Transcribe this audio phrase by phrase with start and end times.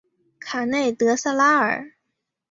[0.39, 1.91] 卡内德萨拉尔。